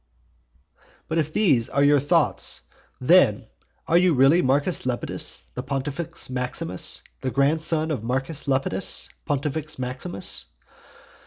[1.11, 1.19] VII.
[1.19, 2.61] If these are your thoughts,
[2.99, 3.45] then
[3.87, 9.77] are you really Marcus Lepidus the Pontifex Maximus, the great grandson of Marcus Lepidus, Pontifex
[9.77, 10.45] Maximus.